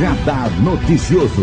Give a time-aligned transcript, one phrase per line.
[0.00, 1.42] Radar Noticioso.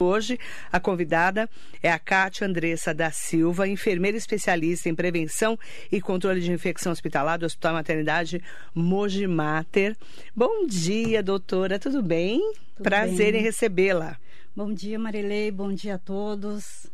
[0.00, 0.38] Hoje,
[0.70, 1.50] a convidada
[1.82, 5.58] é a Cátia Andressa da Silva, enfermeira especialista em prevenção
[5.90, 8.40] e controle de infecção hospitalar do Hospital Maternidade
[8.72, 9.96] Mogi Mater.
[10.34, 12.38] Bom dia, doutora, tudo bem?
[12.76, 13.40] Tudo Prazer bem.
[13.40, 14.16] em recebê-la.
[14.54, 15.50] Bom dia, Marilei.
[15.50, 16.86] Bom dia a todos.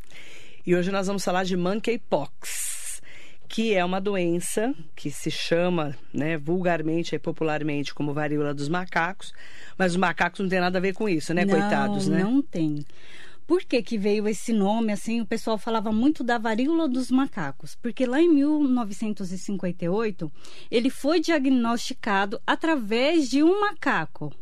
[0.66, 2.81] E hoje nós vamos falar de monkeypox,
[3.52, 9.34] que é uma doença que se chama, né, vulgarmente e popularmente como varíola dos macacos,
[9.76, 12.24] mas os macacos não tem nada a ver com isso, né, não, coitados, né?
[12.24, 12.82] Não tem.
[13.46, 14.90] Por que, que veio esse nome?
[14.90, 20.32] Assim, o pessoal falava muito da varíola dos macacos, porque lá em 1958
[20.70, 24.32] ele foi diagnosticado através de um macaco,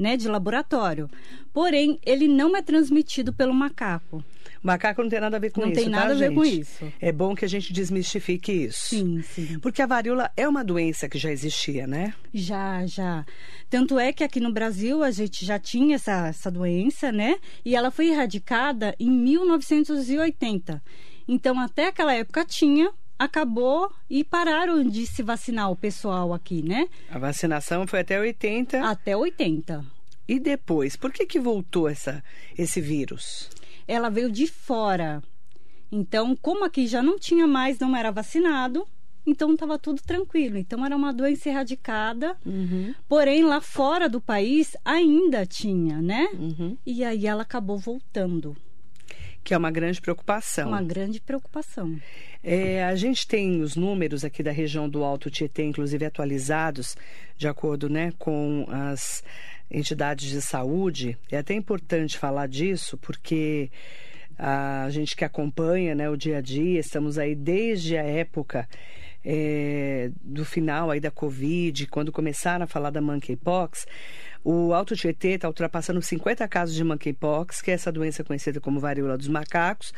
[0.00, 1.10] né, de laboratório.
[1.52, 4.24] Porém, ele não é transmitido pelo macaco.
[4.62, 6.34] Macaco não tem nada a ver com Não isso, tem tá, nada a ver gente?
[6.34, 6.92] com isso.
[7.00, 8.96] É bom que a gente desmistifique isso.
[8.96, 9.58] Sim, sim.
[9.58, 12.14] Porque a varíola é uma doença que já existia, né?
[12.32, 13.24] Já, já.
[13.68, 17.38] Tanto é que aqui no Brasil a gente já tinha essa, essa doença, né?
[17.64, 20.82] E ela foi erradicada em 1980.
[21.28, 26.86] Então, até aquela época tinha, acabou e pararam de se vacinar o pessoal aqui, né?
[27.10, 28.82] A vacinação foi até 80.
[28.82, 29.99] Até 80.
[30.30, 32.22] E depois, por que que voltou essa,
[32.56, 33.50] esse vírus?
[33.88, 35.20] Ela veio de fora.
[35.90, 38.86] Então, como aqui já não tinha mais, não era vacinado,
[39.26, 40.56] então estava tudo tranquilo.
[40.56, 42.36] Então, era uma doença erradicada.
[43.08, 46.28] Porém, lá fora do país ainda tinha, né?
[46.34, 46.78] Uhum.
[46.86, 48.56] E aí ela acabou voltando.
[49.42, 50.68] Que é uma grande preocupação.
[50.68, 51.98] Uma grande preocupação.
[52.42, 56.96] É, a gente tem os números aqui da região do Alto Tietê, inclusive atualizados,
[57.36, 59.22] de acordo né, com as
[59.70, 61.16] entidades de saúde.
[61.30, 63.70] É até importante falar disso, porque
[64.38, 68.66] a gente que acompanha né, o dia a dia, estamos aí desde a época
[69.24, 73.86] é, do final aí da Covid, quando começaram a falar da monkeypox,
[74.42, 78.80] o Alto Tietê está ultrapassando 50 casos de monkeypox, que é essa doença conhecida como
[78.80, 79.92] varíola dos macacos.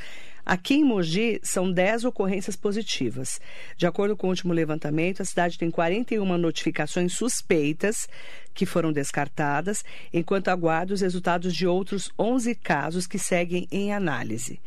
[0.44, 3.41] Aqui em Mogi, são 10 ocorrências positivas.
[3.76, 8.08] De acordo com o último levantamento, a cidade tem 41 notificações suspeitas
[8.53, 14.60] que foram descartadas, enquanto aguarda os resultados de outros 11 casos que seguem em análise.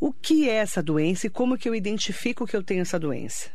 [0.00, 3.50] O que é essa doença e como que eu identifico que eu tenho essa doença?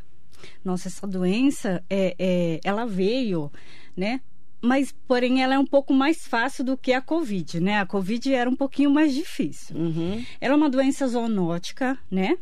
[0.64, 3.52] Nossa, essa doença, é, é, ela veio,
[3.98, 4.22] né?
[4.66, 7.80] Mas, porém, ela é um pouco mais fácil do que a Covid, né?
[7.80, 9.78] A Covid era um pouquinho mais difícil.
[9.78, 10.26] Uhum.
[10.42, 12.36] Ela é uma doença zoonótica, né?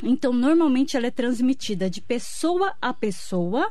[0.00, 3.68] Então, normalmente ela é transmitida de pessoa a pessoa,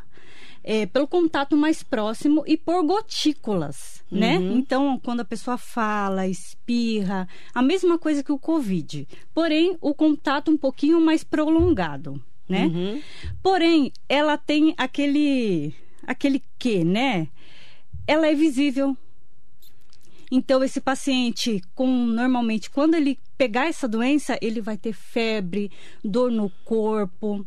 [0.61, 4.35] é, pelo contato mais próximo e por gotículas, né?
[4.35, 9.07] Então, quando a pessoa fala, espirra, a mesma coisa que o Covid.
[9.33, 12.65] Porém, o contato um pouquinho mais prolongado, né?
[12.65, 13.01] Uhum.
[13.41, 15.73] Porém, ela tem aquele
[16.05, 17.27] aquele que, né?
[18.07, 18.97] Ela é visível.
[20.31, 25.71] Então, esse paciente, com normalmente, quando ele pegar essa doença, ele vai ter febre,
[26.03, 27.45] dor no corpo.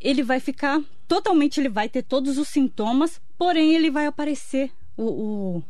[0.00, 5.04] Ele vai ficar totalmente, ele vai ter todos os sintomas, porém ele vai aparecer o,
[5.04, 5.62] o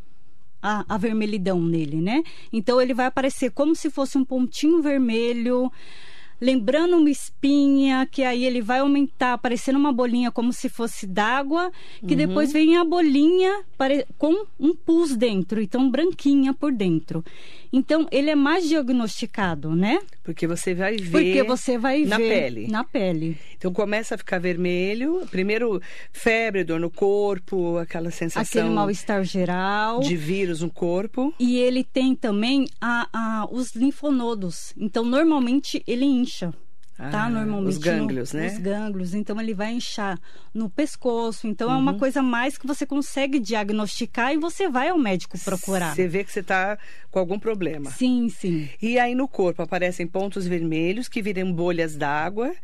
[0.64, 2.22] a, a vermelhidão nele, né?
[2.50, 5.70] Então ele vai aparecer como se fosse um pontinho vermelho,
[6.44, 11.72] lembrando uma espinha, que aí ele vai aumentar, parecendo uma bolinha como se fosse d'água,
[12.06, 13.62] que depois vem a bolinha
[14.18, 17.24] com um pus dentro, então branquinha por dentro.
[17.72, 19.98] Então ele é mais diagnosticado, né?
[20.22, 22.68] Porque você vai ver Porque você vai na ver pele.
[22.68, 23.36] na pele.
[23.56, 25.80] Então começa a ficar vermelho, primeiro
[26.12, 30.00] febre, dor no corpo, aquela sensação Aquele mal-estar geral.
[30.00, 31.34] de vírus no corpo.
[31.40, 34.72] E ele tem também a, a- os linfonodos.
[34.76, 36.54] Então, normalmente, ele incha.
[36.96, 37.24] Tá?
[37.24, 37.70] Ah, Normalmente.
[37.72, 38.46] os gânglios, no- né?
[38.46, 39.14] Os gânglios.
[39.14, 40.16] Então, ele vai inchar
[40.54, 41.48] no pescoço.
[41.48, 41.80] Então, é Uhum.
[41.80, 45.92] uma coisa mais que você consegue diagnosticar e você vai ao médico procurar.
[45.94, 46.78] Você vê que você está
[47.10, 47.90] com algum problema.
[47.90, 48.68] Sim, sim.
[48.80, 52.54] E aí no corpo aparecem pontos vermelhos que viram bolhas d'água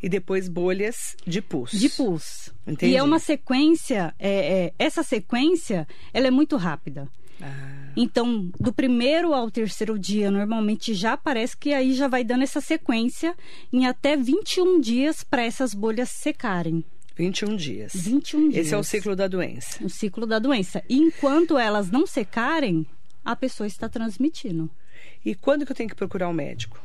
[0.00, 1.72] e depois bolhas de pus.
[1.72, 2.54] De pus.
[2.64, 2.92] Entendi.
[2.92, 5.84] E é uma sequência, é, é, essa sequência,
[6.14, 7.08] ela é muito rápida.
[7.42, 12.42] Ah, Então, do primeiro ao terceiro dia, normalmente já parece que aí já vai dando
[12.42, 13.34] essa sequência
[13.72, 16.84] em até 21 dias para essas bolhas secarem.
[17.16, 17.92] 21 dias.
[17.94, 18.66] 21 dias.
[18.66, 19.84] Esse é o ciclo da doença.
[19.84, 20.82] O ciclo da doença.
[20.88, 22.86] E enquanto elas não secarem,
[23.24, 24.70] a pessoa está transmitindo.
[25.24, 26.80] E quando que eu tenho que procurar um médico?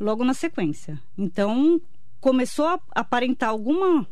[0.00, 1.00] Logo na sequência.
[1.16, 1.80] Então,
[2.20, 4.06] começou a aparentar alguma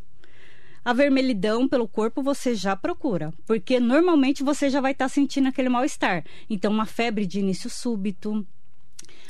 [0.86, 3.34] avermelhidão pelo corpo, você já procura.
[3.44, 6.24] Porque normalmente você já vai estar sentindo aquele mal-estar.
[6.48, 8.46] Então, uma febre de início súbito,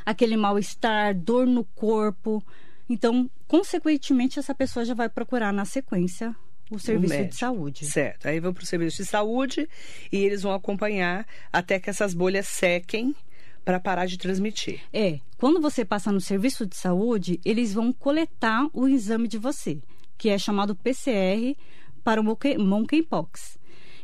[0.05, 2.45] aquele mal-estar, dor no corpo.
[2.91, 6.37] Então, consequentemente, essa pessoa já vai procurar na sequência
[6.71, 7.31] o serviço médico.
[7.31, 7.87] de saúde.
[7.87, 8.27] Certo.
[8.27, 9.67] Aí vão para o serviço de saúde
[10.13, 13.17] e eles vão acompanhar até que essas bolhas sequem
[13.65, 14.81] para parar de transmitir.
[14.93, 19.79] É, quando você passa no serviço de saúde, eles vão coletar o exame de você,
[20.19, 21.57] que é chamado PCR
[22.05, 23.59] para o monkey- monkeypox.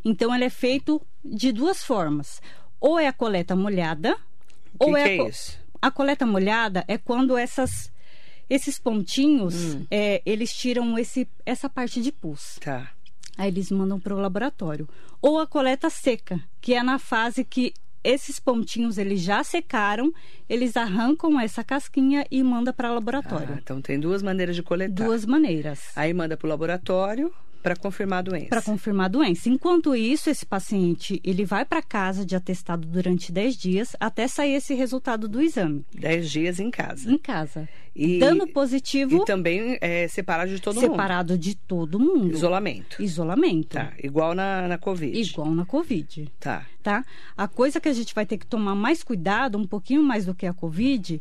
[0.04, 2.40] Então, ele é feito de duas formas.
[2.80, 4.16] Ou é a coleta molhada,
[4.78, 5.58] O ou que, é, que a, é isso?
[5.80, 7.92] a coleta molhada é quando essas,
[8.50, 9.86] esses pontinhos, Hum.
[9.90, 12.58] é, eles tiram esse, essa parte de pus.
[12.60, 12.90] Tá.
[13.38, 14.88] Aí eles mandam para o laboratório.
[15.20, 17.72] Ou a coleta seca, que é na fase que
[18.04, 20.12] esses pontinhos eles já secaram,
[20.49, 23.58] eles arrancam essa casquinha e manda para o Ah, laboratório.
[23.62, 25.04] então tem duas maneiras de coletar.
[25.04, 25.90] Duas maneiras.
[25.96, 28.48] Aí manda para o laboratório para confirmar a doença.
[28.48, 29.48] Para confirmar a doença.
[29.48, 34.54] Enquanto isso, esse paciente ele vai para casa de atestado durante 10 dias até sair
[34.54, 35.84] esse resultado do exame.
[35.94, 37.10] Dez dias em casa.
[37.10, 37.68] Em casa.
[37.94, 40.90] E, Dando positivo, e também é separado de todo mundo.
[40.90, 42.32] separado de todo mundo.
[42.32, 43.02] Isolamento.
[43.02, 43.76] Isolamento.
[43.76, 43.92] Tá.
[44.02, 45.20] Igual na, na Covid.
[45.20, 46.32] Igual na Covid.
[46.40, 46.66] Tá.
[46.82, 47.04] tá?
[47.36, 50.34] A coisa que a gente vai ter que tomar mais cuidado, um pouquinho mais do
[50.34, 51.20] que a Covid,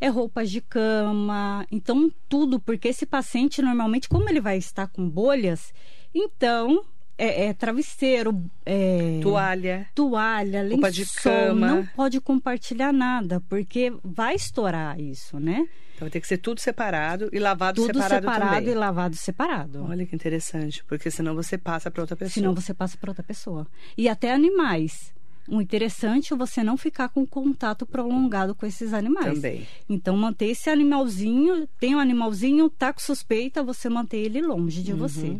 [0.00, 5.08] é roupas de cama, então tudo, porque esse paciente normalmente, como ele vai estar com
[5.08, 5.72] bolhas,
[6.14, 6.84] então
[7.16, 9.86] é, é travesseiro, é, Toalha.
[9.94, 11.66] toalha, lençol, roupa de cama.
[11.66, 15.66] não pode compartilhar nada, porque vai estourar isso, né?
[15.96, 18.70] Então vai ter que ser tudo separado e lavado Tudo separado, separado também.
[18.70, 19.84] e lavado separado.
[19.84, 22.32] Olha que interessante, porque senão você passa para outra pessoa.
[22.34, 23.66] Senão você passa para outra pessoa.
[23.96, 25.12] E até animais.
[25.50, 29.34] O interessante é você não ficar com contato prolongado com esses animais.
[29.34, 29.66] Também.
[29.88, 34.84] Então, manter esse animalzinho, tem um animalzinho, tá com suspeita, você manter ele longe Uhum.
[34.84, 35.36] de você.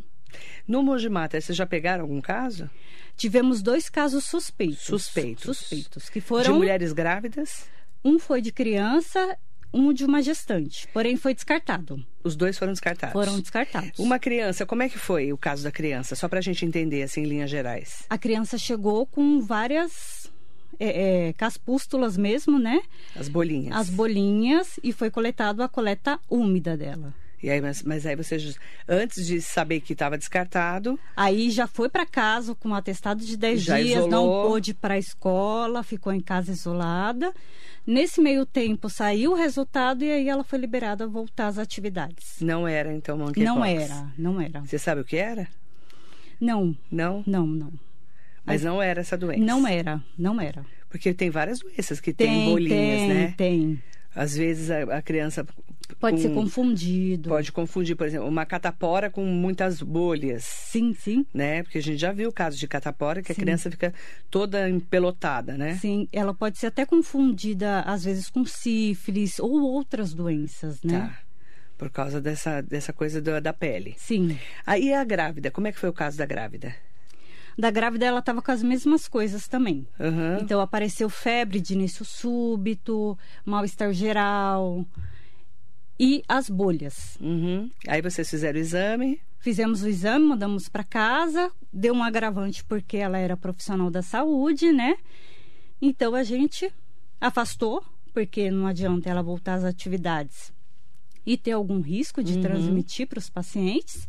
[0.66, 2.70] No Mogi Mata, vocês já pegaram algum caso?
[3.16, 4.84] Tivemos dois casos suspeitos.
[4.84, 5.58] Suspeitos.
[5.58, 6.08] Suspeitos.
[6.08, 6.56] Que De foram.
[6.56, 7.66] mulheres grávidas?
[8.04, 9.36] Um foi de criança,
[9.72, 10.88] um de uma gestante.
[10.92, 12.04] Porém, foi descartado.
[12.22, 13.12] Os dois foram descartados.
[13.12, 13.98] Foram descartados.
[13.98, 16.14] Uma criança, como é que foi o caso da criança?
[16.14, 18.04] Só para a gente entender, assim, em linhas gerais.
[18.08, 20.30] A criança chegou com várias
[20.78, 22.80] é, é, caspústulas mesmo, né?
[23.14, 23.76] As bolinhas.
[23.76, 27.14] as bolinhas e foi coletado a coleta úmida dela.
[27.42, 28.56] E aí, mas, mas aí vocês,
[28.88, 33.36] antes de saber que estava descartado, Aí já foi para casa com um atestado de
[33.36, 34.48] 10 Já dias, não isolou.
[34.48, 37.32] pôde ir para a escola, ficou em casa isolada.
[37.86, 42.36] Nesse meio tempo saiu o resultado e aí ela foi liberada a voltar às atividades.
[42.40, 43.44] não era então monkeypox.
[43.56, 44.60] Não era, não era.
[44.62, 45.48] Você sabe o que era?
[46.40, 47.22] Não, Não?
[47.26, 47.72] não, não.
[48.44, 49.44] Mas não era essa doença.
[49.44, 50.64] Não era, não era.
[50.88, 53.34] Porque tem várias doenças que tem, Tem, bolinhas, tem, né?
[53.36, 53.82] tem.
[54.14, 55.46] Às vezes a, a criança
[56.00, 57.28] Pode com- ser confundido.
[57.28, 60.44] pode confundir, por exemplo, uma catapora com muitas bolhas.
[60.44, 61.26] Sim, sim.
[61.34, 61.62] Né?
[61.62, 63.40] Porque a gente já viu casos de catapora que a Sim.
[63.40, 63.92] criança fica
[64.30, 65.74] toda empelotada, né?
[65.76, 71.00] Sim, ela pode ser até confundida, às vezes, com sífilis ou outras doenças, né?
[71.00, 71.18] Tá.
[71.76, 73.94] Por causa dessa, dessa coisa do- da pele.
[73.98, 74.38] Sim.
[74.66, 76.74] Aí a grávida, como é que foi o caso da grávida?
[77.58, 79.84] Da grávida, ela estava com as mesmas coisas também.
[79.98, 80.38] Aham.
[80.40, 84.84] Então, apareceu febre de início súbito, mal-estar geral
[85.98, 87.16] e as bolhas.
[87.20, 87.70] Uhum.
[87.86, 89.20] Aí vocês fizeram o exame.
[89.40, 94.72] Fizemos o exame, mandamos para casa, deu um agravante porque ela era profissional da saúde,
[94.72, 94.96] né?
[95.80, 96.72] Então, a gente
[97.20, 100.52] afastou, porque não adianta ela voltar às atividades
[101.24, 102.42] e ter algum risco de Uhum.
[102.42, 104.08] transmitir para os pacientes.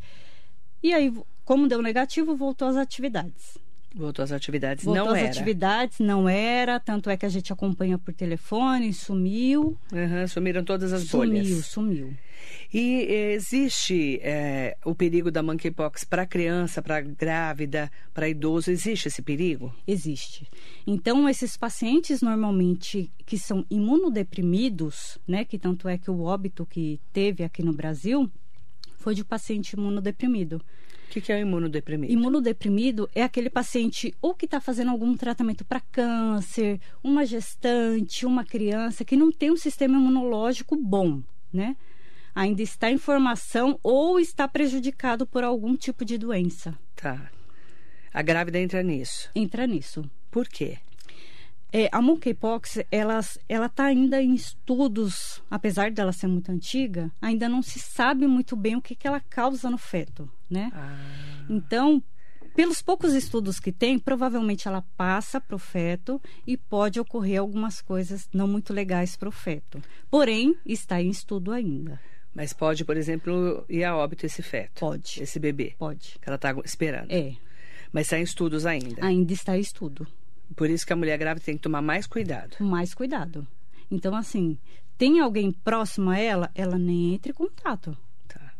[0.81, 1.13] E aí,
[1.45, 3.57] como deu negativo, voltou às atividades.
[3.95, 4.85] Voltou às atividades.
[4.85, 5.29] Voltou não às era.
[5.29, 6.79] atividades, não era.
[6.79, 9.77] Tanto é que a gente acompanha por telefone, sumiu.
[9.91, 11.65] Aham, sumiram todas as sumiu, bolhas.
[11.65, 12.13] sumiu.
[12.73, 18.69] E eh, existe eh, o perigo da monkeypox para criança, para grávida, para idoso?
[18.69, 19.73] Existe esse perigo?
[19.87, 20.47] Existe.
[20.85, 25.43] Então, esses pacientes normalmente que são imunodeprimidos, né?
[25.43, 28.29] Que tanto é que o óbito que teve aqui no Brasil
[28.99, 30.61] foi de paciente imunodeprimido.
[31.09, 32.13] O que, que é o imunodeprimido?
[32.13, 38.45] Imunodeprimido é aquele paciente ou que está fazendo algum tratamento para câncer, uma gestante, uma
[38.45, 41.75] criança que não tem um sistema imunológico bom, né?
[42.35, 46.77] Ainda está em formação ou está prejudicado por algum tipo de doença.
[46.95, 47.31] Tá.
[48.13, 49.31] A grávida entra nisso.
[49.33, 50.07] Entra nisso.
[50.29, 50.77] Por quê?
[51.71, 57.61] É, a monkeypox, ela está ainda em estudos, apesar dela ser muito antiga, ainda não
[57.61, 60.71] se sabe muito bem o que, que ela causa no feto, né?
[60.73, 62.01] Ah, Então,
[62.55, 67.81] pelos poucos estudos que tem, provavelmente ela passa para o feto e pode ocorrer algumas
[67.81, 69.81] coisas não muito legais para o feto.
[70.09, 71.99] Porém, está em estudo ainda.
[72.33, 74.79] mas pode, por exemplo, ir a óbito esse feto.
[74.79, 75.21] Pode.
[75.21, 75.75] Esse bebê.
[75.77, 76.17] Pode.
[76.19, 77.11] Que ela está esperando.
[77.11, 77.33] É,
[77.93, 79.05] Mas está em estudos ainda.
[79.05, 80.07] ainda está em estudo.
[80.55, 82.55] Por isso que a mulher grávida tem que tomar mais cuidado.
[82.59, 83.47] Mais cuidado.
[83.91, 84.57] Então, assim,
[84.97, 87.97] tem alguém próximo a ela, ela nem entre em contato.
[88.27, 88.51] Tá.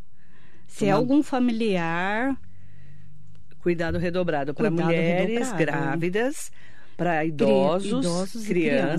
[0.67, 2.37] Se é Uma- algum familiar,
[3.61, 5.57] Cuidado redobrado para mulheres redobrado.
[5.57, 6.51] grávidas,
[6.95, 8.47] para idosos, idosos crianças,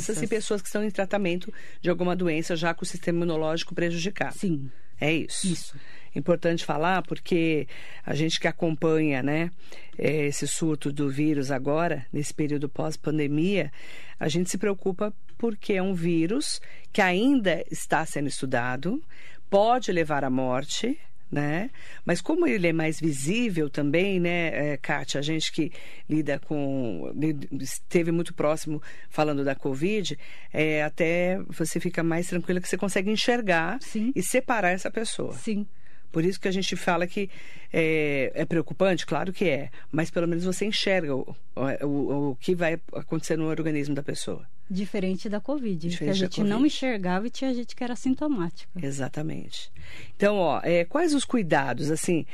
[0.06, 0.22] crianças.
[0.22, 4.34] e pessoas que estão em tratamento de alguma doença já com o sistema imunológico prejudicado.
[4.36, 4.70] Sim,
[5.00, 5.46] É isso.
[5.46, 5.74] isso.
[6.14, 7.68] Importante falar porque
[8.04, 9.50] a gente que acompanha né,
[9.96, 13.72] eh, esse surto do vírus agora, nesse período pós-pandemia,
[14.18, 16.60] a gente se preocupa porque é um vírus
[16.92, 19.02] que ainda está sendo estudado,
[19.48, 20.98] pode levar à morte,
[21.30, 21.70] né?
[22.04, 25.72] Mas como ele é mais visível também, né, é, Kátia, a gente que
[26.08, 27.12] lida com.
[27.60, 30.18] esteve muito próximo falando da Covid,
[30.52, 34.12] é, até você fica mais tranquila que você consegue enxergar Sim.
[34.14, 35.34] e separar essa pessoa.
[35.34, 35.66] Sim,
[36.10, 37.30] Por isso que a gente fala que
[37.72, 41.36] é, é preocupante, claro que é, mas pelo menos você enxerga o,
[41.82, 44.44] o, o que vai acontecer no organismo da pessoa.
[44.68, 48.68] diferente da Covid, Diferente que a gente não enxergava e tinha gente que era sintomática.
[48.80, 49.70] Exatamente.
[50.16, 52.26] Então, ó, é, quais os cuidados, assim,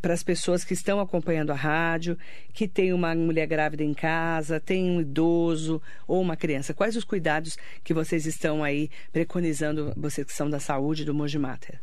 [0.00, 2.18] para as pessoas que estão acompanhando a rádio,
[2.52, 6.74] que tem uma mulher grávida em casa, tem um idoso ou uma criança?
[6.74, 11.38] Quais os cuidados que vocês estão aí preconizando, vocês que são da saúde do Mogi
[11.38, 11.78] Mater?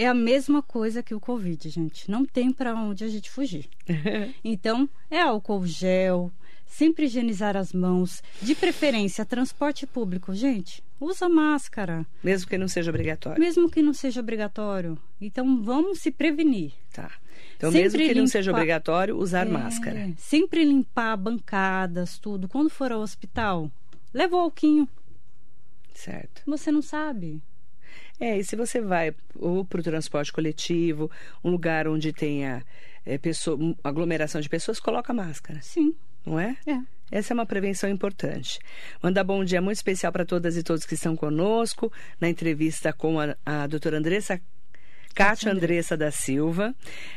[0.00, 2.08] É a mesma coisa que o Covid, gente.
[2.08, 3.68] Não tem para onde a gente fugir.
[4.44, 6.30] Então, é álcool gel,
[6.64, 10.84] sempre higienizar as mãos, de preferência transporte público, gente.
[11.00, 13.40] Usa máscara, Mesmo que não seja obrigatório.
[13.40, 14.96] mesmo que não seja obrigatório.
[15.20, 16.72] Então, vamos se prevenir.
[16.92, 17.10] Tá.
[17.56, 20.12] Então, Sempre mesmo que não limpar- seja obrigatório, usar É, máscara.
[20.16, 22.46] Sempre limpar bancadas, tudo.
[22.48, 23.68] Quando for ao hospital,
[24.14, 24.88] leva o alquinho.
[25.92, 26.42] Certo.
[26.46, 27.42] Você não sabe.
[28.20, 31.10] É, e se você vai ou para o transporte coletivo,
[31.44, 32.64] um lugar onde tenha
[33.06, 35.94] é, pessoa, aglomeração de pessoas, coloca máscara, Sim,
[36.26, 36.56] não é?
[36.66, 36.80] é.
[37.10, 38.58] Essa é uma prevenção importante.
[39.02, 43.18] Mandar bom dia muito especial para todas e todos que estão conosco na entrevista com
[43.18, 44.38] a, a doutora Andressa
[45.14, 46.72] Cátia Andressa da Silva,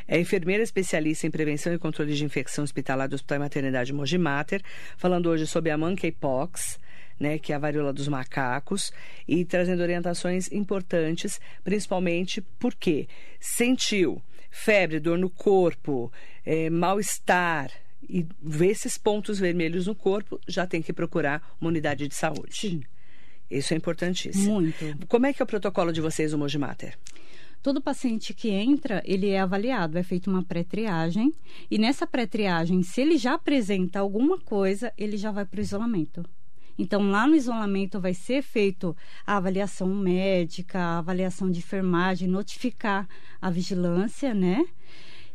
[0.08, 4.60] é enfermeira especialista em prevenção e controle de infecção hospitalar do Hospital Maternidade Mogi Mater,
[4.96, 6.80] falando hoje sobre a monkeypox,
[7.22, 8.92] né, que é a varíola dos macacos,
[9.28, 13.06] e trazendo orientações importantes, principalmente porque
[13.38, 16.12] sentiu febre, dor no corpo,
[16.44, 17.70] eh, mal-estar,
[18.10, 22.56] e vê esses pontos vermelhos no corpo, já tem que procurar uma unidade de saúde.
[22.58, 22.82] Sim.
[23.48, 24.54] Isso é importantíssimo.
[24.54, 25.06] Muito.
[25.06, 26.98] Como é que é o protocolo de vocês, o Mogi Mater?
[27.62, 31.32] Todo paciente que entra, ele é avaliado, é feita uma pré-triagem.
[31.70, 36.24] E nessa pré-triagem, se ele já apresenta alguma coisa, ele já vai para o isolamento.
[36.82, 43.08] Então, lá no isolamento vai ser feito a avaliação médica, a avaliação de enfermagem, notificar
[43.40, 44.66] a vigilância, né?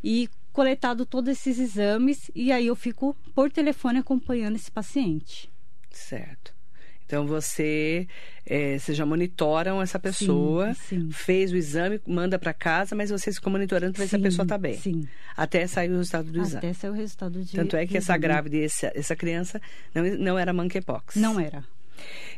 [0.04, 5.50] E coletado todos esses exames, e aí eu fico por telefone acompanhando esse paciente.
[5.89, 6.57] Certo.
[7.08, 8.06] Então você,
[8.46, 11.10] é, vocês já monitoram essa pessoa, sim.
[11.10, 14.24] fez o exame, manda para casa, mas vocês ficam monitorando para ver se a Sim,
[14.24, 14.78] pessoa está bem.
[14.78, 15.08] Sim.
[15.36, 16.58] Até sair o resultado do exame.
[16.58, 18.22] Até sair o resultado de Tanto é que do essa exame.
[18.22, 19.62] grávida e essa, essa criança
[19.96, 21.16] não, não era monkeypox.
[21.16, 21.64] Não era.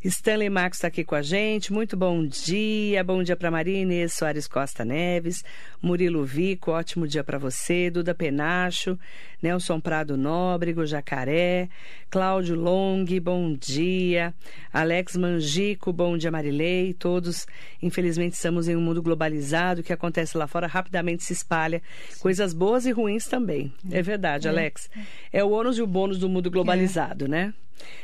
[0.03, 1.73] Stanley Marcos está aqui com a gente.
[1.73, 3.03] Muito bom dia.
[3.03, 5.43] Bom dia para Maria Inês Soares Costa Neves.
[5.81, 7.89] Murilo Vico, ótimo dia para você.
[7.89, 8.97] Duda Penacho.
[9.41, 11.67] Nelson Prado Nóbrego, Jacaré.
[12.09, 14.33] Cláudio Long, bom dia.
[14.71, 16.93] Alex Mangico, bom dia Marilei.
[16.93, 17.45] Todos,
[17.81, 19.81] infelizmente, estamos em um mundo globalizado.
[19.81, 21.81] O que acontece lá fora rapidamente se espalha.
[22.21, 23.73] Coisas boas e ruins também.
[23.91, 24.89] É verdade, Alex.
[25.33, 27.53] É o ônus e o bônus do mundo globalizado, né?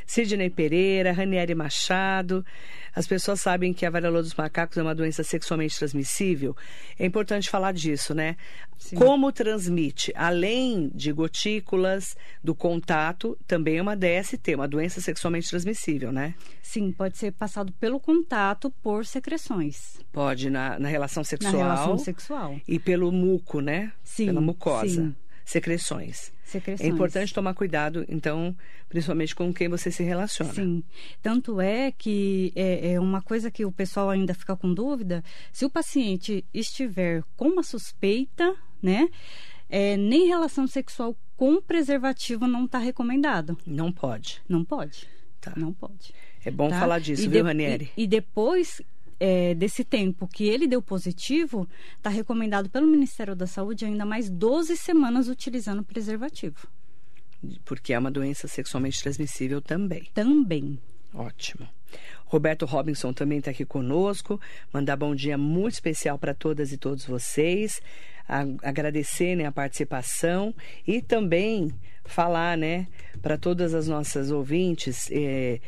[0.05, 1.84] Sidney Pereira, Ranieri Machado.
[2.95, 6.55] As pessoas sabem que a varíola dos macacos é uma doença sexualmente transmissível.
[6.97, 8.37] É importante falar disso, né?
[8.77, 8.95] Sim.
[8.95, 10.11] Como transmite?
[10.15, 16.35] Além de gotículas, do contato, também é uma DST, uma doença sexualmente transmissível, né?
[16.61, 21.97] Sim, pode ser passado pelo contato por secreções Pode na, na relação na sexual relação
[21.97, 22.59] sexual.
[22.67, 23.91] e pelo muco, né?
[24.03, 24.87] Sim, Pela mucosa.
[24.87, 25.15] sim.
[25.43, 26.33] Secreções.
[26.45, 26.89] Secreções.
[26.89, 28.55] É importante tomar cuidado, então,
[28.87, 30.53] principalmente com quem você se relaciona.
[30.53, 30.83] Sim.
[31.21, 35.23] Tanto é que é, é uma coisa que o pessoal ainda fica com dúvida.
[35.51, 39.09] Se o paciente estiver com uma suspeita, né?
[39.69, 43.57] é, nem relação sexual com preservativo não está recomendado.
[43.65, 44.41] Não pode.
[44.47, 45.07] Não pode.
[45.41, 45.53] Tá.
[45.55, 46.13] Não pode.
[46.43, 46.79] É bom tá?
[46.79, 47.91] falar disso, E viu, Ranieri?
[47.97, 48.81] E, e depois
[49.19, 54.29] é, desse tempo que ele deu positivo, está recomendado pelo Ministério da Saúde ainda mais
[54.29, 56.67] 12 semanas utilizando preservativo.
[57.63, 60.09] Porque é uma doença sexualmente transmissível também.
[60.13, 60.79] Também.
[61.13, 61.67] Ótimo.
[62.25, 64.39] Roberto Robinson também está aqui conosco.
[64.73, 67.81] Mandar bom dia muito especial para todas e todos vocês.
[68.63, 70.53] Agradecer né, a participação
[70.85, 71.71] e também
[72.03, 72.87] falar né,
[73.21, 75.09] para todas as nossas ouvintes.
[75.11, 75.61] eh,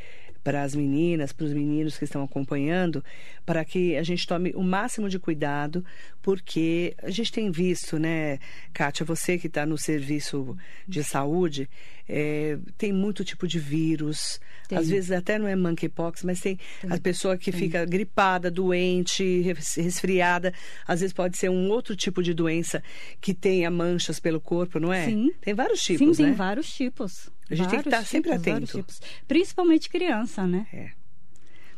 [0.47, 3.03] para as meninas, para os meninos que estão acompanhando,
[3.45, 5.83] para que a gente tome o máximo de cuidado,
[6.21, 8.39] porque a gente tem visto, né,
[8.71, 10.55] Kátia, você que está no serviço
[10.87, 11.69] de saúde,
[12.07, 14.39] é, tem muito tipo de vírus.
[14.69, 14.77] Tem.
[14.77, 16.93] Às vezes até não é monkeypox, mas tem, tem.
[16.93, 17.59] a pessoa que tem.
[17.59, 20.53] fica gripada, doente, resfriada.
[20.87, 22.81] Às vezes pode ser um outro tipo de doença
[23.19, 25.07] que tenha manchas pelo corpo, não é?
[25.07, 25.29] Sim.
[25.41, 26.29] Tem vários tipos, Sim, né?
[26.29, 27.29] tem vários tipos.
[27.49, 28.77] A gente vários tem que estar sempre tipos, atento.
[28.77, 29.01] Tipos.
[29.27, 30.67] Principalmente criança, né?
[30.73, 30.91] É.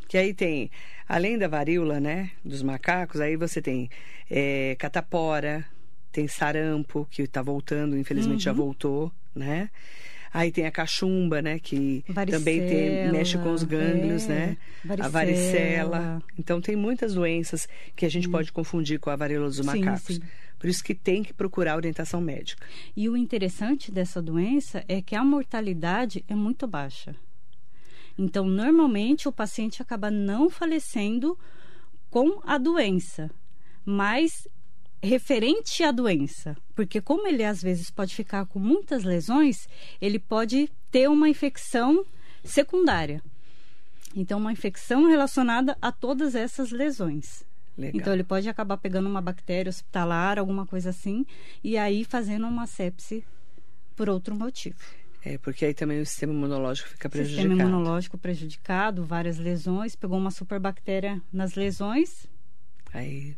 [0.08, 0.70] Que aí tem,
[1.08, 3.88] além da varíola, né, dos macacos, aí você tem
[4.28, 5.64] é, catapora,
[6.10, 8.40] tem sarampo, que está voltando, infelizmente uhum.
[8.40, 9.70] já voltou, né?
[10.32, 11.58] Aí tem a cachumba, né?
[11.58, 14.56] Que varicela, também tem, mexe com os gânglios, é, né?
[14.84, 15.06] Varicela.
[15.06, 16.22] A varicela.
[16.38, 18.32] Então tem muitas doenças que a gente hum.
[18.32, 20.16] pode confundir com a varíola dos macacos.
[20.16, 20.28] Sim, sim.
[20.58, 22.66] Por isso que tem que procurar orientação médica.
[22.94, 27.16] E o interessante dessa doença é que a mortalidade é muito baixa.
[28.16, 31.38] Então, normalmente o paciente acaba não falecendo
[32.10, 33.30] com a doença,
[33.86, 34.46] mas
[35.02, 39.68] referente à doença, porque como ele às vezes pode ficar com muitas lesões,
[40.00, 42.04] ele pode ter uma infecção
[42.44, 43.22] secundária.
[44.14, 47.44] Então, uma infecção relacionada a todas essas lesões.
[47.78, 48.00] Legal.
[48.00, 51.24] Então, ele pode acabar pegando uma bactéria hospitalar, alguma coisa assim,
[51.62, 53.24] e aí fazendo uma sepse
[53.94, 54.78] por outro motivo.
[55.24, 57.48] É, porque aí também o sistema imunológico fica prejudicado.
[57.48, 62.26] Sistema imunológico prejudicado, várias lesões, pegou uma superbactéria nas lesões.
[62.92, 63.36] Aí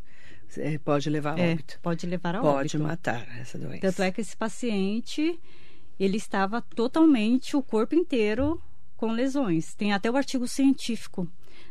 [0.83, 1.79] pode levar a É, óbito.
[1.81, 2.79] pode levar a Pode óbito.
[2.79, 3.81] matar essa doença.
[3.81, 5.39] Tanto é que esse paciente,
[5.99, 8.61] ele estava totalmente, o corpo inteiro,
[8.97, 9.73] com lesões.
[9.73, 11.27] Tem até o artigo científico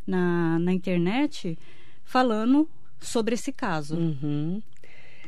[0.07, 1.59] na, na internet
[2.05, 2.69] falando
[3.01, 3.97] sobre esse caso.
[3.97, 4.63] Uhum.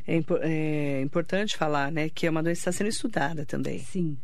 [0.07, 3.79] É, impo- é importante falar, né, que é uma doença que está sendo estudada também.
[3.79, 4.17] Sim,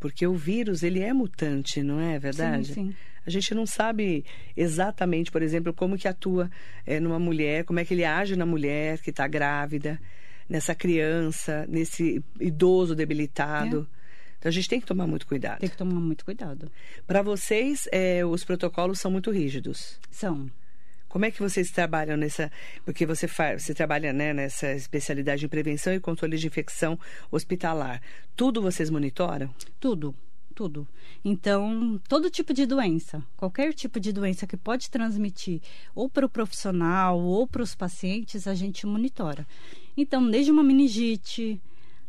[0.00, 2.68] Porque o vírus, ele é mutante, não é verdade?
[2.68, 2.94] sim, sim.
[3.26, 4.24] A gente não sabe
[4.56, 6.50] exatamente, por exemplo, como que atua
[6.86, 10.00] é, numa mulher, como é que ele age na mulher que está grávida,
[10.48, 13.88] nessa criança, nesse idoso debilitado.
[14.38, 15.56] Então a gente tem que tomar muito cuidado.
[15.56, 15.60] É.
[15.60, 16.70] Tem que tomar muito cuidado.
[17.06, 19.98] Para vocês, é, os protocolos são muito rígidos.
[20.10, 20.50] São.
[21.08, 22.50] Como é que vocês trabalham nessa.
[22.84, 26.98] Porque você faz, você trabalha né, nessa especialidade em prevenção e controle de infecção
[27.30, 28.02] hospitalar.
[28.36, 29.48] Tudo vocês monitoram?
[29.80, 30.14] Tudo,
[30.54, 30.86] tudo.
[31.24, 35.60] Então, todo tipo de doença, qualquer tipo de doença que pode transmitir
[35.94, 39.46] ou para o profissional ou para os pacientes, a gente monitora.
[39.96, 41.60] Então, desde uma meningite,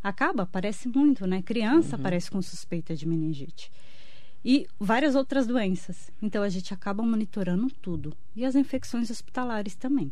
[0.04, 1.42] acaba, aparece muito, né?
[1.42, 3.72] Criança aparece com suspeita de meningite.
[4.44, 6.12] E várias outras doenças.
[6.22, 8.16] Então, a gente acaba monitorando tudo.
[8.36, 10.12] E as infecções hospitalares também.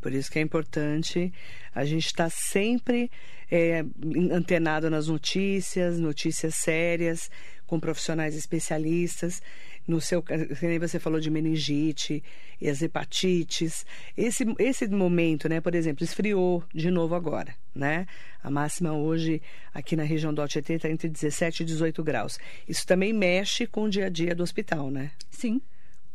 [0.00, 1.32] Por isso que é importante
[1.72, 3.08] a gente estar sempre
[3.48, 3.84] é,
[4.32, 7.30] antenado nas notícias, notícias sérias,
[7.72, 9.40] com profissionais especialistas.
[9.88, 12.22] No seu, que nem você falou de meningite
[12.60, 13.86] e as hepatites.
[14.16, 15.58] Esse, esse momento, né?
[15.58, 18.06] Por exemplo, esfriou de novo agora, né?
[18.44, 19.40] A máxima hoje
[19.72, 22.38] aqui na região do Tietê está entre 17 e 18 graus.
[22.68, 25.10] Isso também mexe com o dia a dia do hospital, né?
[25.30, 25.60] Sim,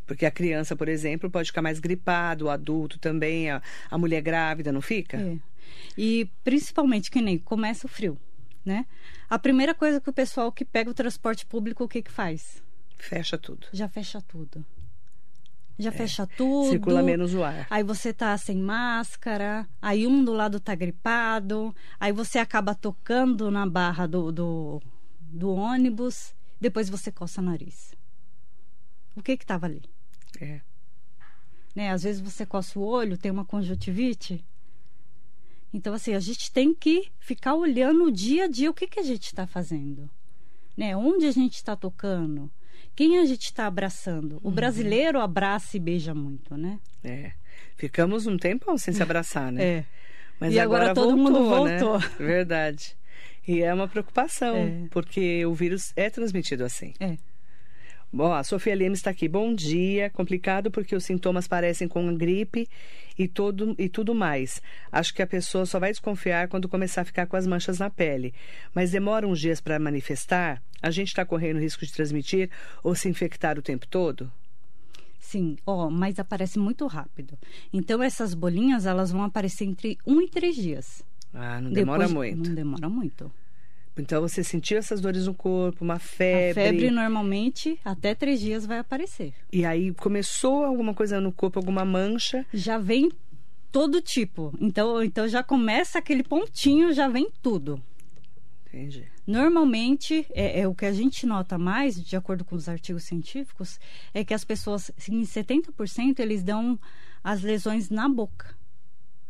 [0.06, 4.22] Porque a criança, por exemplo, pode ficar mais gripado, o adulto também, a, a mulher
[4.22, 5.18] grávida, não fica?
[5.18, 5.36] É.
[5.98, 8.18] E principalmente que nem começa o frio,
[8.68, 8.86] né?
[9.30, 12.62] A primeira coisa que o pessoal que pega o transporte público, o que que faz?
[12.98, 13.66] Fecha tudo.
[13.72, 14.66] Já fecha tudo.
[15.80, 16.68] Já fecha tudo.
[16.68, 16.72] É.
[16.72, 17.66] Circula menos o ar.
[17.70, 23.50] Aí você tá sem máscara, aí um do lado tá gripado, aí você acaba tocando
[23.50, 24.82] na barra do, do,
[25.22, 27.96] do ônibus, depois você coça o nariz.
[29.16, 29.84] O que que tava ali?
[30.42, 30.62] É.
[31.74, 31.92] né?
[31.92, 34.44] Às vezes você coça o olho, tem uma conjuntivite.
[35.74, 39.00] Então, assim, a gente tem que ficar olhando o dia a dia o que, que
[39.00, 40.10] a gente está fazendo.
[40.76, 40.96] Né?
[40.96, 42.50] Onde a gente está tocando?
[42.96, 44.40] Quem a gente está abraçando?
[44.44, 46.80] O brasileiro abraça e beija muito, né?
[47.04, 47.32] É.
[47.76, 49.64] Ficamos um tempão sem se abraçar, né?
[49.80, 49.86] É.
[50.40, 51.80] Mas E agora todo mundo né?
[51.80, 52.00] voltou.
[52.20, 52.96] Verdade.
[53.48, 54.88] E é uma preocupação, É.
[54.92, 56.94] porque o vírus é transmitido assim.
[57.00, 57.18] É.
[58.12, 59.28] Bom, a Sofia Lemos está aqui.
[59.28, 60.10] Bom dia.
[60.10, 62.68] Complicado porque os sintomas parecem com gripe
[63.18, 64.62] e, todo, e tudo mais.
[64.92, 67.90] Acho que a pessoa só vai desconfiar quando começar a ficar com as manchas na
[67.90, 68.34] pele.
[68.74, 70.62] Mas demora uns dias para manifestar?
[70.82, 72.50] A gente está correndo risco de transmitir
[72.84, 74.32] ou se infectar o tempo todo?
[75.20, 77.38] Sim, ó, mas aparece muito rápido.
[77.74, 81.04] Então, essas bolinhas, elas vão aparecer entre um e três dias.
[81.34, 82.48] Ah, não demora Depois- muito.
[82.48, 83.30] Não demora muito.
[84.02, 86.62] Então você sentiu essas dores no corpo, uma febre.
[86.62, 89.34] A febre, normalmente, até três dias vai aparecer.
[89.52, 92.46] E aí começou alguma coisa no corpo, alguma mancha.
[92.54, 93.12] já vem
[93.72, 94.54] todo tipo.
[94.60, 97.82] Então, então já começa aquele pontinho, já vem tudo.
[98.68, 99.06] Entendi.
[99.26, 103.80] Normalmente, é, é o que a gente nota mais, de acordo com os artigos científicos,
[104.14, 106.80] é que as pessoas, em 70%, eles dão
[107.24, 108.56] as lesões na boca.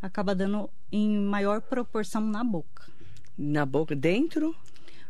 [0.01, 2.86] Acaba dando em maior proporção na boca.
[3.38, 4.56] Na boca, dentro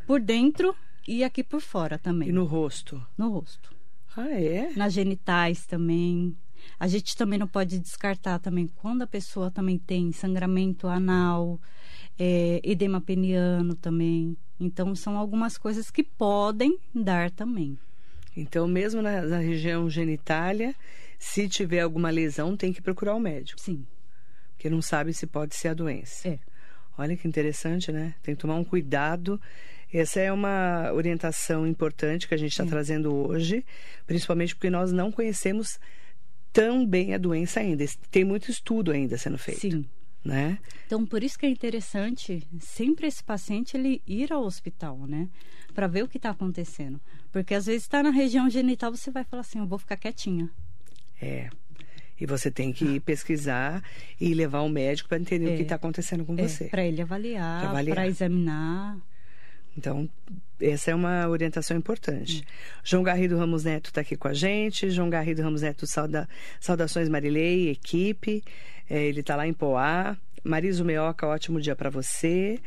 [0.05, 0.75] Por dentro
[1.07, 2.29] e aqui por fora também.
[2.29, 3.01] e no rosto.
[3.17, 3.73] no rosto.
[4.15, 4.71] Ah, é?
[4.75, 6.35] Nas genitais também.
[6.79, 11.59] A gente também não pode descartar também quando a pessoa também tem sangramento anal,
[12.19, 14.35] é, edema peniano também.
[14.59, 17.77] Então, são algumas coisas que podem dar também.
[18.35, 20.75] Então, mesmo na, na região genitália,
[21.19, 23.61] se tiver alguma lesão, tem que procurar o médico.
[23.61, 23.85] Sim,
[24.55, 26.27] Porque não sabe se pode ser a doença.
[26.27, 26.39] é.
[26.97, 28.15] Olha que interessante, né?
[28.23, 29.39] Tem que tomar um cuidado.
[29.93, 33.65] Essa é uma orientação importante que a gente está trazendo hoje,
[34.05, 35.79] principalmente porque nós não conhecemos
[36.51, 37.85] tão bem a doença ainda.
[38.11, 39.85] Tem muito estudo ainda sendo feito, Sim.
[40.25, 40.59] né?
[40.85, 45.29] Então, por isso que é interessante sempre esse paciente ele ir ao hospital, né?
[45.73, 46.99] Para ver o que está acontecendo.
[47.31, 50.49] Porque às vezes está na região genital, você vai falar assim, eu vou ficar quietinha.
[51.21, 51.49] É.
[52.19, 53.83] E você tem que pesquisar
[54.19, 55.61] e levar um médico para entender o que É.
[55.61, 56.65] está acontecendo com você.
[56.65, 57.95] para ele avaliar, avaliar.
[57.95, 58.97] para examinar.
[59.77, 60.09] Então,
[60.59, 62.43] essa é uma orientação importante.
[62.83, 64.89] João Garrido Ramos Neto está aqui com a gente.
[64.89, 66.27] João Garrido Ramos Neto, sauda,
[66.59, 68.43] saudações Marilei, equipe.
[68.89, 70.17] É, ele está lá em Poá.
[70.43, 72.59] Mariso Meoca, ótimo dia para você.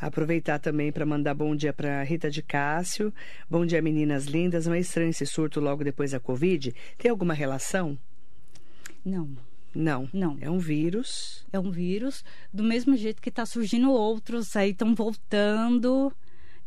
[0.00, 3.12] Aproveitar também para mandar bom dia para Rita de Cássio.
[3.48, 4.66] Bom dia, meninas lindas.
[4.66, 6.74] Não é estranho esse surto logo depois da Covid?
[6.96, 7.96] Tem alguma relação?
[9.04, 9.28] Não,
[9.74, 10.08] Não.
[10.12, 10.36] Não.
[10.40, 11.44] É um vírus.
[11.52, 12.24] é um vírus.
[12.52, 16.12] Do mesmo jeito que está surgindo outros, aí estão voltando,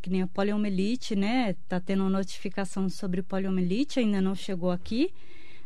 [0.02, 1.56] que nem a poliomielite, né?
[1.68, 5.14] Tá tendo notificação sobre poliomielite, ainda não chegou aqui,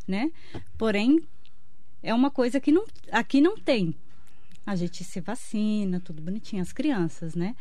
[0.08, 0.32] né?
[0.78, 1.22] Porém,
[2.02, 3.96] é uma coisa que não, aqui não tem.
[4.66, 7.56] A gente se vacina, tudo bonitinho, as crianças, né?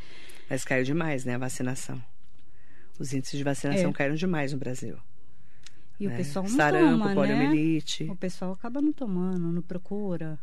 [0.48, 2.02] Mas caiu demais, né, a vacinação.
[2.98, 3.92] Os índices de vacinação É.
[3.92, 4.96] caíram demais no Brasil.
[5.98, 6.14] E né?
[6.14, 7.14] o pessoal não Sarampo, toma, né?
[7.14, 8.04] poliomielite.
[8.04, 10.38] O pessoal acaba não tomando, não procura.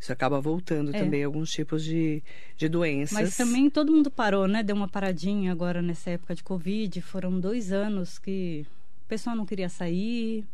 [0.00, 0.98] Isso acaba voltando É.
[1.00, 2.22] também alguns tipos de,
[2.56, 3.12] de doenças.
[3.18, 4.62] Mas também todo mundo parou, né?
[4.62, 7.00] Deu uma paradinha agora nessa época de Covid.
[7.02, 8.64] Foram dois anos que
[9.04, 10.44] o pessoal não queria sair.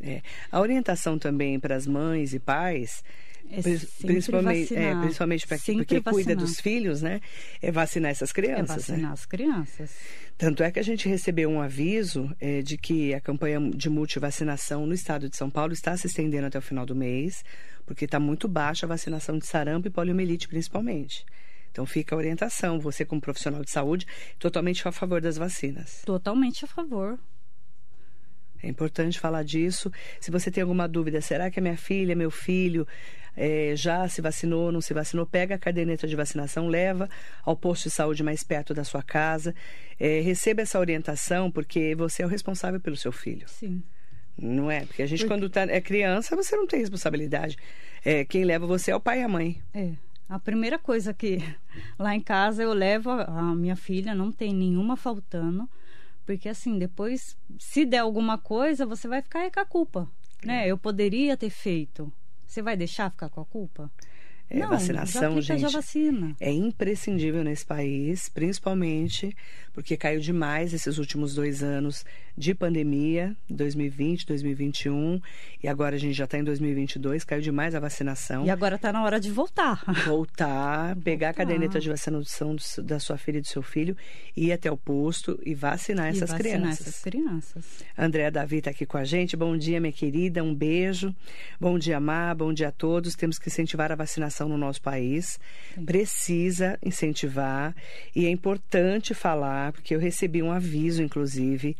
[0.00, 0.20] É.
[0.50, 3.02] A orientação também para as mães e pais,
[3.48, 7.20] É sempre principalmente, é, principalmente para porque cuida dos filhos, né?
[7.62, 9.08] É vacinar essas É crianças, vacinar né?
[9.12, 9.96] as crianças.
[10.38, 14.86] Tanto é que a gente recebeu um aviso é, de que a campanha de multivacinação
[14.86, 17.42] no estado de São Paulo está se estendendo até o final do mês,
[17.86, 21.24] porque está muito baixa a vacinação de sarampo e poliomielite, principalmente.
[21.72, 24.06] Então fica a orientação, você como profissional de saúde,
[24.38, 26.02] totalmente a favor das vacinas.
[26.04, 27.18] Totalmente a favor.
[28.62, 29.90] É importante falar disso.
[30.20, 32.86] Se você tem alguma dúvida, será que a minha filha, meu filho
[33.36, 35.26] eh, já se vacinou, não se vacinou?
[35.26, 37.08] Pega a caderneta de vacinação, leva
[37.44, 39.54] ao posto de saúde mais perto da sua casa.
[40.00, 43.48] Eh, receba essa orientação, porque você é o responsável pelo seu filho.
[43.48, 43.82] Sim.
[44.38, 44.84] Não é?
[44.84, 47.56] Porque a gente, Porque- quando tá, é criança, você não tem responsabilidade.
[48.04, 49.60] É, quem leva você é o pai e a mãe.
[49.72, 49.92] É.
[50.28, 51.38] A primeira coisa que
[51.98, 55.68] lá em casa eu levo a minha filha, não tem nenhuma faltando.
[56.26, 60.10] Porque assim, depois, se der alguma coisa, você vai ficar com a culpa.
[60.42, 60.46] É.
[60.46, 60.68] Né?
[60.68, 62.12] Eu poderia ter feito.
[62.44, 63.90] Você vai deixar ficar com a culpa?
[64.48, 65.72] É, não, vacinação, já aplica, já gente.
[65.72, 66.36] vacina.
[66.38, 69.36] é imprescindível nesse país, principalmente
[69.72, 72.04] porque caiu demais esses últimos dois anos
[72.36, 75.20] de pandemia, 2020, 2021,
[75.62, 78.44] e agora a gente já está em 2022, caiu demais a vacinação.
[78.44, 79.82] E agora tá na hora de voltar.
[80.04, 81.44] Voltar, pegar a Voltar.
[81.44, 83.96] caderneta de vacinação da sua filha e do seu filho,
[84.36, 86.86] ir até o posto e vacinar e essas vacinar crianças.
[86.86, 87.64] essas crianças.
[87.96, 89.36] Andréa Davi está aqui com a gente.
[89.36, 90.42] Bom dia, minha querida.
[90.44, 91.14] Um beijo.
[91.58, 92.34] Bom dia, Má.
[92.34, 93.14] Bom dia a todos.
[93.14, 95.40] Temos que incentivar a vacinação no nosso país.
[95.86, 97.74] Precisa incentivar.
[98.14, 101.76] E é importante falar, porque eu recebi um aviso, inclusive,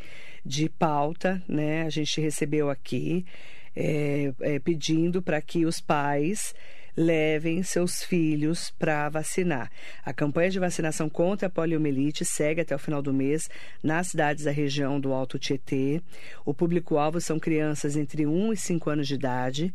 [0.47, 1.83] de pauta, né?
[1.83, 3.27] A gente recebeu aqui,
[3.75, 6.55] é, é, pedindo para que os pais
[6.97, 9.71] levem seus filhos para vacinar.
[10.03, 13.51] A campanha de vacinação contra a poliomielite segue até o final do mês
[13.83, 16.01] nas cidades da região do Alto Tietê.
[16.45, 19.75] O público-alvo são crianças entre 1 e 5 anos de idade.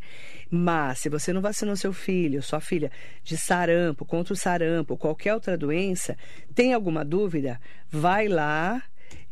[0.50, 2.92] Mas, se você não vacinou seu filho, sua filha,
[3.24, 6.18] de sarampo, contra o sarampo, qualquer outra doença,
[6.56, 7.62] tem alguma dúvida?
[7.92, 8.82] Vai lá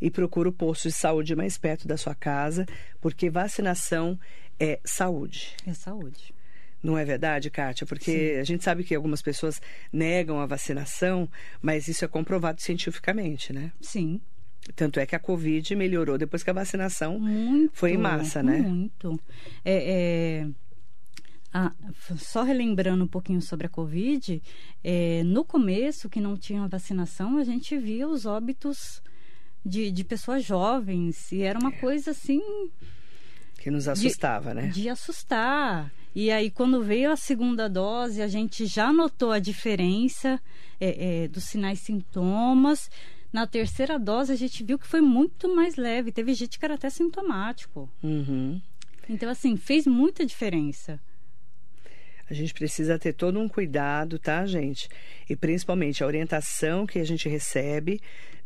[0.00, 2.66] e procura o posto de saúde mais perto da sua casa,
[3.00, 4.18] porque vacinação
[4.58, 5.54] é saúde.
[5.66, 6.34] É saúde.
[6.82, 7.86] Não é verdade, Kátia?
[7.86, 9.60] Porque a gente sabe que algumas pessoas
[9.92, 11.28] negam a vacinação,
[11.60, 13.72] mas isso é comprovado cientificamente, né?
[13.80, 14.20] Sim.
[14.74, 17.72] Tanto é que a Covid melhorou depois que a vacinação Muito.
[17.74, 18.58] foi em massa, né?
[18.58, 19.20] Muito.
[19.64, 20.48] É, é,
[21.52, 21.72] Ah,
[22.16, 24.40] só relembrando um pouquinho sobre a Covid,
[24.84, 29.02] é, no começo, que não tinha vacinação, a gente via os óbitos
[29.64, 31.76] de, de pessoas jovens e era uma é.
[31.78, 32.40] coisa assim.
[33.58, 34.68] Que nos assustava, de, né?
[34.68, 35.92] De assustar.
[36.14, 40.40] E aí, quando veio a segunda dose, a gente já notou a diferença
[40.80, 42.90] é, é, dos sinais e sintomas.
[43.32, 46.10] Na terceira dose, a gente viu que foi muito mais leve.
[46.10, 47.88] Teve gente que era até sintomático.
[48.02, 48.60] Uhum.
[49.08, 51.00] Então, assim, fez muita diferença.
[52.28, 54.88] A gente precisa ter todo um cuidado, tá, gente?
[55.28, 58.00] E principalmente a orientação que a gente recebe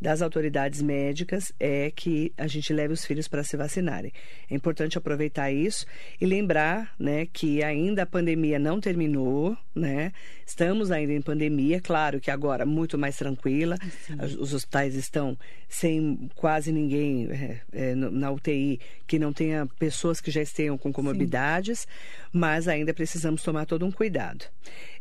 [0.05, 4.13] das autoridades médicas é que a gente leve os filhos para se vacinarem.
[4.51, 5.87] É importante aproveitar isso
[6.21, 10.13] e lembrar, né, que ainda a pandemia não terminou, né?
[10.47, 13.79] Estamos ainda em pandemia, claro que agora muito mais tranquila.
[14.07, 14.17] Sim.
[14.39, 15.39] Os hospitais estão
[15.71, 20.93] sem quase ninguém é, é, na UTI que não tenha pessoas que já estejam com
[20.93, 21.87] comorbidades, Sim.
[22.31, 24.45] mas ainda precisamos tomar todo um cuidado.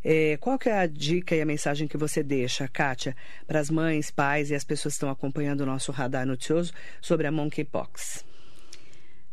[0.02, 3.14] É, qual que é a dica e a mensagem que você deixa, Kátia,
[3.46, 7.32] para as mães, pais e as pessoas estão acompanhando o nosso radar noticioso sobre a
[7.32, 8.24] monkeypox?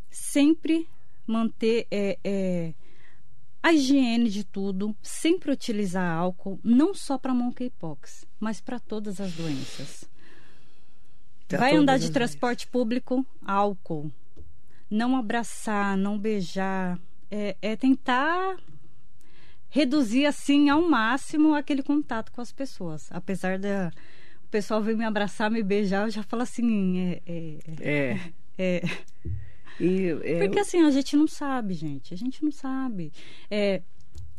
[0.10, 0.88] Sempre
[1.26, 2.74] manter é, é,
[3.64, 9.32] a higiene de tudo, sempre utilizar álcool, não só para monkeypox, mas para todas as
[9.34, 10.04] doenças.
[11.48, 14.12] Pra Vai andar de transporte público, álcool.
[14.90, 17.00] Não abraçar, não beijar.
[17.30, 18.58] É, é tentar
[19.70, 23.08] reduzir assim ao máximo aquele contato com as pessoas.
[23.12, 23.92] Apesar da
[24.52, 28.20] pessoal vir me abraçar, me beijar, eu já falo assim, é, é, é.
[28.58, 28.82] é.
[29.80, 30.40] E, é...
[30.40, 32.14] Porque assim, a gente não sabe, gente.
[32.14, 33.12] A gente não sabe.
[33.50, 33.82] É,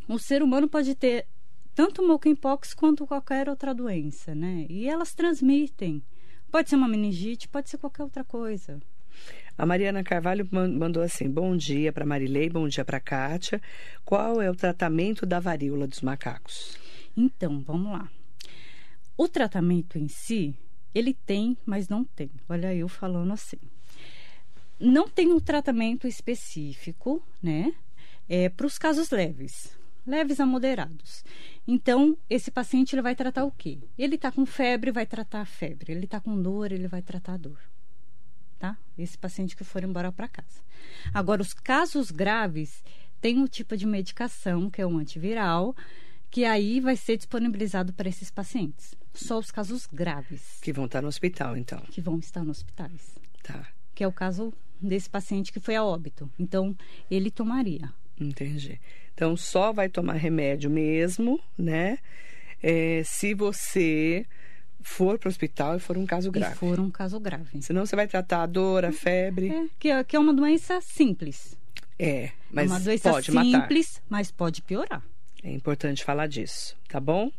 [0.07, 1.25] o ser humano pode ter
[1.75, 4.65] tanto monkeypox quanto qualquer outra doença, né?
[4.69, 6.01] E elas transmitem.
[6.51, 8.79] Pode ser uma meningite, pode ser qualquer outra coisa.
[9.57, 13.61] A Mariana Carvalho mandou assim: Bom dia para Marilei, bom dia para Kátia.
[14.05, 16.77] Qual é o tratamento da varíola dos macacos?
[17.17, 18.09] Então, vamos lá.
[19.15, 20.55] O tratamento em si,
[20.93, 22.29] ele tem, mas não tem.
[22.49, 23.59] Olha eu falando assim.
[24.79, 27.73] Não tem um tratamento específico, né?
[28.27, 31.23] É, para os casos leves, leves a moderados.
[31.67, 33.79] Então, esse paciente ele vai tratar o quê?
[33.97, 35.91] Ele está com febre, vai tratar a febre.
[35.91, 37.59] Ele está com dor, ele vai tratar a dor
[38.63, 38.77] tá?
[38.97, 40.61] Esse paciente que for embora para casa.
[41.13, 42.81] Agora, os casos graves
[43.19, 45.75] tem um tipo de medicação que é um antiviral,
[46.31, 48.95] que aí vai ser disponibilizado para esses pacientes.
[49.13, 50.59] Só os casos graves.
[50.61, 51.79] Que vão estar no hospital, então.
[51.91, 53.15] Que vão estar nos hospitais.
[53.43, 53.67] Tá.
[53.93, 56.29] Que é o caso desse paciente que foi a óbito.
[56.39, 56.75] Então,
[57.09, 57.91] ele tomaria.
[58.19, 58.79] Entendi.
[59.13, 61.99] Então, só vai tomar remédio mesmo, né?
[62.61, 64.25] É, se você
[64.81, 66.55] for para o hospital e for um caso grave.
[66.55, 67.61] E for um caso grave.
[67.61, 69.49] Senão você vai tratar a dor, a febre.
[69.49, 71.57] É, que, é, que é uma doença simples.
[71.97, 74.05] É, mas é uma doença pode simples, matar.
[74.09, 75.03] mas pode piorar.
[75.43, 77.31] É importante falar disso, tá bom?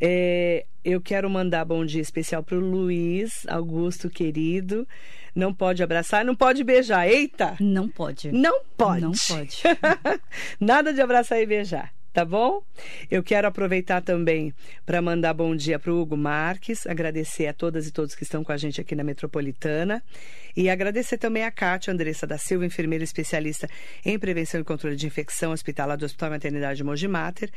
[0.00, 4.86] É, eu quero mandar bom dia especial para o Luiz Augusto, querido.
[5.34, 7.08] Não pode abraçar, não pode beijar.
[7.08, 7.56] Eita!
[7.60, 8.32] Não pode.
[8.32, 9.02] Não pode.
[9.02, 9.62] Não pode.
[10.58, 12.64] Nada de abraçar e beijar tá bom?
[13.08, 14.52] Eu quero aproveitar também
[14.84, 18.42] para mandar bom dia para o Hugo Marques, agradecer a todas e todos que estão
[18.42, 20.02] com a gente aqui na Metropolitana
[20.56, 23.68] e agradecer também a Cátia Andressa da Silva, enfermeira especialista
[24.04, 27.52] em prevenção e controle de infecção hospitalar do Hospital Maternidade Mogi Mater,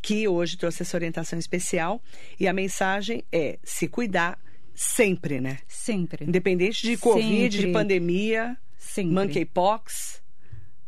[0.00, 2.00] que hoje trouxe essa orientação especial
[2.38, 4.38] e a mensagem é se cuidar
[4.76, 5.58] sempre, né?
[5.66, 6.24] Sempre.
[6.24, 7.66] Independente de Covid, sempre.
[7.66, 9.12] de pandemia, sempre.
[9.12, 10.22] monkeypox,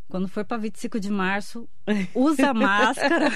[0.09, 1.69] quando for para 25 de março,
[2.15, 3.31] usa máscara.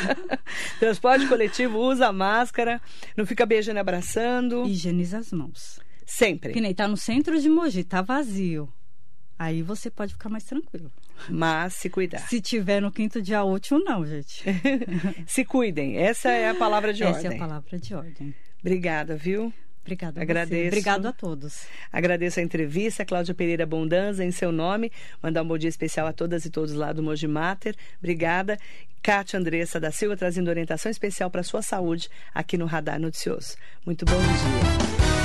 [0.78, 2.80] Transporte coletivo, usa máscara.
[3.16, 4.66] Não fica beijando e abraçando.
[4.66, 5.80] Higieniza as mãos.
[6.06, 6.52] Sempre.
[6.52, 8.72] Que nem tá no centro de Mogi, tá vazio.
[9.38, 10.92] Aí você pode ficar mais tranquilo.
[11.28, 12.18] Mas se cuidar.
[12.18, 14.44] Se tiver no quinto dia útil, não, gente.
[15.26, 15.96] se cuidem.
[15.96, 17.26] Essa é a palavra de Essa ordem.
[17.26, 18.34] Essa é a palavra de ordem.
[18.60, 19.52] Obrigada, viu?
[19.82, 20.68] Obrigada a Agradeço.
[20.68, 21.62] Obrigado a todos.
[21.92, 24.92] Agradeço a entrevista, Cláudia Pereira Bondanza, em seu nome.
[25.22, 27.74] Mandar um bom dia especial a todas e todos lá do Mogi Mater.
[27.98, 28.58] Obrigada.
[29.02, 33.56] Cátia Andressa da Silva trazendo orientação especial para a sua saúde aqui no Radar Noticioso.
[33.86, 35.19] Muito bom dia.